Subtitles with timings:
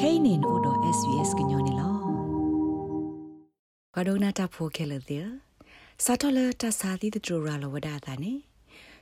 [0.00, 1.90] kainin odo svs gnyone lo
[3.94, 5.20] kadona ta pho khele de
[6.04, 8.34] sa to le ta sa di de tro ra lo wada ta ne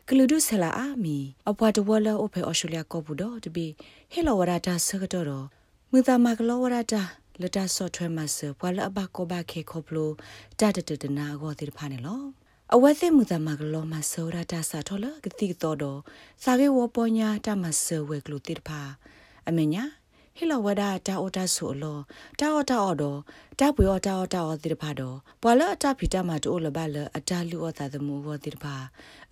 [0.09, 1.19] ကလူဒုဆလာအာမီ
[1.51, 3.67] အပွားတဝလအဖေဩစတြေးလျကောဘူးတော့တပီ
[4.13, 5.47] ဟေလောဝရတာဆကတော့တော့
[5.91, 7.03] မူတာမကလောဝရတာ
[7.41, 10.11] လတာဆော့ထွဲမဆပွာလအဘကောဘခေခေါပလို
[10.59, 12.23] တတတတနာဂောတိဖာနေလော
[12.75, 16.01] အဝဲသိမူတာမကလောမဆောရတာစာထောလကတိတော်တော့
[16.43, 18.81] စာကေဝပညာတမဆဝဲကလူတိဖာ
[19.49, 19.85] အမညာ
[20.39, 20.89] ဟီလဝဒတာ
[21.23, 21.99] အိုတာဆိုလော
[22.41, 23.19] တာအော်တာအော်တော့
[23.61, 28.75] တာပွေအော်တာအော်တာအော်တိဖာတော့ပွာလအတာဖီတာမတိုးလဘလအတာလူအော်တာသမူဝတိဖာ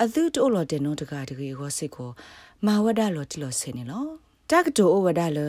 [0.03, 2.11] အသူတိုးလောတဲ့နောတကာတကေဟောစစ်ကို
[2.67, 4.05] မာဝဒလောတိလောဆင်းနေလော
[4.51, 5.41] တာကတိုအိုဝဒလ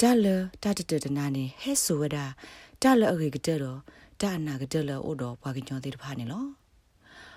[0.00, 0.26] ဒါလ
[0.62, 2.18] တာတတတနာနေဟဲဆိုဝဒ
[2.82, 3.76] ဒါလအဂေကတရော
[4.20, 6.44] ဒါနာကတလအိုတော့ဘာကညောတိဖာနေလော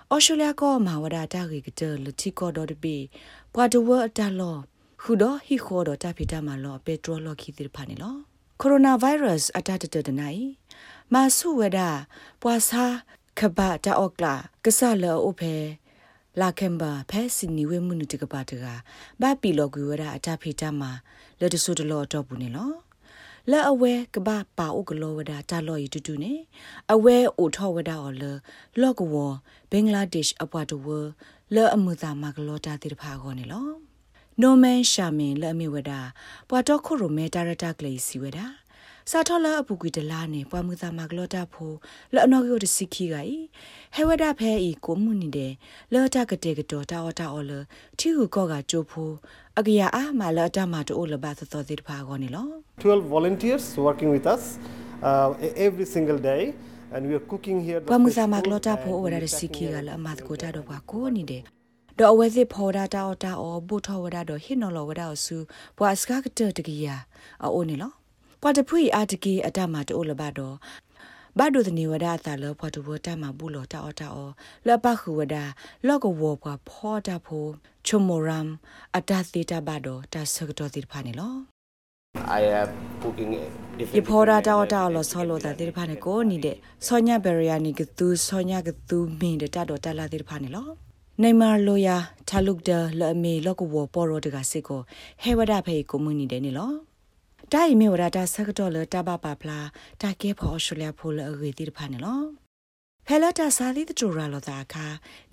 [0.10, 2.96] အော်စတြေးလျကောမာဝဒတာဂေကတလတိကောတော့တပိ
[3.54, 4.58] ပွာတဝအတာလော
[5.06, 8.16] ခုတော့ဟီခေါ်တော့တဖိတမလောပက်ထရိုလောခီတိဖာနေလော
[8.60, 10.44] ကိုရိုနာဗိုင်းရပ်စ်အတတတတနိုင်
[11.14, 11.80] မာဆုဝဒ
[12.42, 12.84] ပွာစာ
[13.40, 15.56] ခဘတာအော့ကလာကဆလောအိုဖဲ
[16.40, 18.66] လာကမ်ဘာဖဲစနီဝဲမှုနုတကပါတက
[19.22, 20.82] ဘာပီလောကွေဝဒအတဖိတမ
[21.40, 22.72] လတဆုတလောတော့ဘူးနေလော
[23.52, 26.34] လဲအဝဲကဘာပါဥကလောဝဒတာလော်ရီတူတူနေ
[26.94, 28.24] အဝဲအိုထောဝဒအော်လ
[28.82, 29.16] လော့ကဝ
[29.72, 30.88] ဘင်္ဂလားဒေ့ရှ်အပွားတဝ
[31.56, 33.91] လဲအမှုသာမကလောတာတိတဖာခေါ်နေလော
[34.42, 35.92] နိုမန်ရှာမင်လဲအမိဝဒ
[36.50, 38.40] ပွာတော့ခုရိုမဲတာရတာကလေးစီဝဒ
[39.12, 41.72] စာထောလအပူကွေတလာနေပွားမှုသာမကလောတာဖို
[42.14, 43.24] လဲအနော်ကိုတစီခီကဤ
[43.96, 45.54] ဟဲဝဒဖဲဤကိုမှုနေတယ်
[45.94, 47.52] လဲတာကတဲ့ကတော့တာအော်တာအော်လ
[48.00, 49.10] ထီဟုကောကကြိုဖို
[49.60, 52.48] အကရအားမလာတမတိုလဘသသောတိဖာကောနေလော
[52.82, 54.44] 12 volunteers working with us
[55.08, 55.28] uh,
[55.68, 56.42] every single day
[56.94, 61.44] and we are cooking here ပမှုစာမကလောတာဖိုဝရရစီခီကလအမတ်ကိုတာတော့ပါကိုနေတယ်
[62.00, 65.38] ဒေါ်အဝဲစစ်ဖော်တာတာတာအောဘူထောဝရတော့ဟိနော်လောဝရအဆူ
[65.78, 66.96] ဘွာစကားကတတကီယာ
[67.44, 67.92] အိုနေလော
[68.42, 70.56] ပွာတဖွေအာတကီအတမတိုလဘတော့
[71.40, 74.32] ဘာဒုဒနေဝဒသာလဖော်တဝတာမဘူးလောတာအတာအော
[74.68, 75.36] လပခုဝဒ
[75.88, 77.48] လောကဝဘဖောတာဖို
[77.88, 78.48] ချုံမိုရမ်
[78.98, 81.34] အတသီတာဘဒတာဆကတော့တိဖာနေလော
[82.40, 82.70] I am
[83.02, 83.32] cooking
[83.78, 86.58] different ဒီဖော်တာတောတာလောဆောလောတာတိဖာနေကိုနေတဲ့
[86.88, 90.68] ဆောညာဘရီယာနီကသူဆောညာကသူမင်းတဲ့တတော်တလာတိဖာနေလော
[91.24, 91.98] နေမာလိုယာ
[92.30, 94.82] ထလုကဒလအမေလောကဝပေါ်ရတကစစ်ကို
[95.24, 96.72] ဟဲဝဒဖေကိုမူနီတဲ့နေလော
[97.54, 99.60] တိုင်မေဝရတာဆကတော့လတဘပါဖလာ
[100.02, 102.22] တာကေဖော်ရှူလျာဖိုလအဂေတိဖာနေလော
[103.08, 104.86] ဖဲလာတာစာလီတတူရာလောတာခါ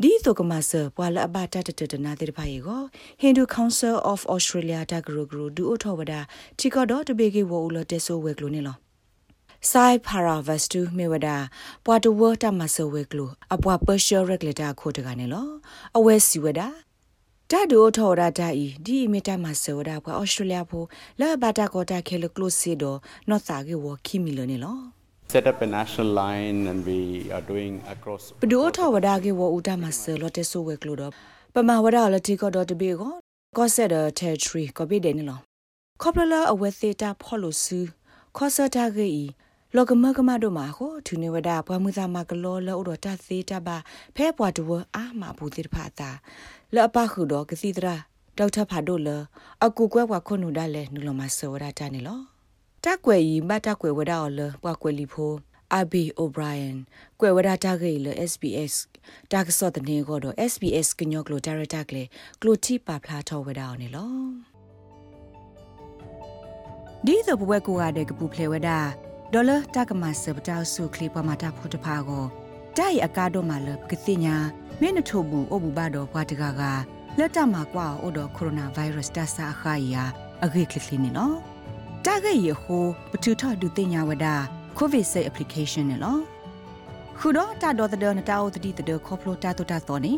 [0.02, 2.82] ဒီတိုကမဆပွာလအဘတာတတတနာတိဖာယေကို
[3.22, 6.14] Hindu Council of Australia တာဂရူဂရူဒူအထောဝဒ
[6.58, 8.76] ချီကတော့တဘေကေဝဦးလတက်ဆိုဝဲကလိုနေလော
[9.66, 11.28] ဆိုင်ပါရာဗတ်တူမေဝဒ
[11.84, 15.48] ပွာတဝတာမဆဝဲကလိုအပွာပရှယ်ရက်လက်တာခိုတကနေလော
[15.96, 16.60] အဝဲစီဝဒ
[17.50, 20.84] တာဒိုထော်ရတာဤဒီမီတာမဆောဒါပွာဩစတြေးလျဖို
[21.20, 22.96] လာဘတာကောတာခဲလကလိုစီဒို
[23.28, 24.78] နော့စာကေဝခီမီလနေလော
[25.32, 27.00] set up a national line and we
[27.36, 31.12] are doing across ပဒိုထော်ဝဒါကေဝဦးတာမဆောလော်တက်ဆိုဝဲကလိုတော့
[31.54, 33.12] ပမာဝဒါလတိကောတော့တဘေကို
[33.56, 35.38] ကောဆက်ဒတယ်ထရီကောပိဒေနေလော
[36.02, 37.78] ကောပလလာအဝဲသေးတာဖော်လို့စူ
[38.36, 39.24] ခောဆတာကေဤ
[39.76, 43.76] လောကမကမတို့မှာဟိုသူနေဝဒဘွားမှုသားမကလောလောတော့တသေးတပါ
[44.16, 46.10] ဖဲဘွားတဝအာမဘူးတိဖာတာ
[46.74, 47.96] လောအပခုတော့ကစီတရာ
[48.38, 49.08] ဒေါက်တာဖာတို့လ
[49.64, 52.20] အကူကွဲဘွားခွနုဒါလဲနုလမဆောရတာနေလော
[52.84, 55.32] တက်ွယ်ဤမတက်ွယ်ဝဒါော်လဘွားကွယ်လီဖို
[55.76, 56.76] အဘီအိုဘရိုင်ယန်
[57.20, 58.74] ကွယ်ဝဒါတာဂေလ SBS
[59.32, 62.02] တာကစောတနေကိုတော့ SBS ကညောကလိုဒါရတာကလေ
[62.40, 64.12] ကလိုတီပါဖလာထောဝဒါော်နေလော
[67.06, 72.24] ဒီသဘဝကူရတဲ့ကပူဖလေဝဒါ ဒေါ်လာတကမဆပတောက်စုခလီပမာတာဖို့တဖာကို
[72.76, 74.36] တိုင်အကားတော့မှလကတိညာ
[74.80, 76.62] မင်းထို့ဘူးအဘူဘာတော့ဘွားတကာက
[77.18, 80.04] လက်တမှာကွာအိုတော့ကိုရိုနာဗိုင်းရပ်စ်တဆာခါယာ
[80.44, 81.36] အဂိကလီနေနော်
[82.04, 84.26] တာဂေယဟိုပထူထဒုတင်ညာဝဒ
[84.78, 86.20] ကိုဗစ်ဆေး application နော်
[87.18, 90.12] ခုတော့တာတော်တဲ့နတာအိုတတိတဲ့ခေါပလိုတာတိုတာတော်နေ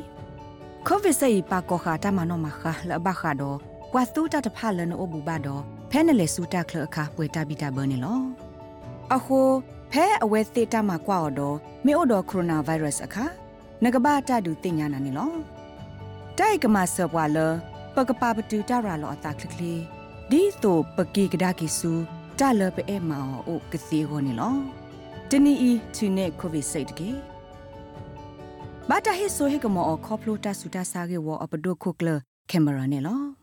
[0.86, 3.56] ကိုဗစ်ဆေးပါကောခါတာမနောမခါလဘခါတော့
[3.92, 8.49] ကွာတူတာတဖာလနအိုဘူဘာတော့ဖဲနလေစူတာခလအခါပွေတာဘီတာဘနေလော
[9.14, 9.40] အခု
[9.92, 13.24] ဖဲအဝဲသေးတာမှာကွာတော့မေအိုတော့ကိုရိုနာဗိုင်းရပ်စ်အခါ
[13.82, 15.32] ငကဘာတတူတင်ညာနာနေလော
[16.38, 17.38] တိုက်ကမဆောပွာလ
[17.94, 19.74] ပကပပတူတရာလောအတာခလကလီ
[20.30, 21.92] ဒီတိုပကီကဒါကီဆူ
[22.38, 24.56] တလပအဲမောင်အိုကစီဟောနေလော
[25.30, 27.10] တနီအီသူနေကိုဗစ်စိတ်တကေ
[28.88, 32.08] ဘာတာဟိဆိုဟေကမောခေါပလိုတာဆူတာဆာကေဝအပဒိုခုကလ
[32.50, 33.39] ကင်မရာနေလော